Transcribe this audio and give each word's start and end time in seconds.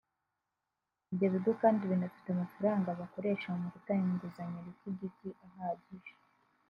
Ibyo 1.11 1.27
bigo 1.33 1.51
kandi 1.61 1.89
binafite 1.91 2.27
amafaranga 2.31 2.97
bakoresha 2.99 3.47
mu 3.59 3.67
gutanga 3.73 4.05
inguzayo 4.11 4.59
[Liquidity] 4.71 5.37
ahagije 5.47 6.13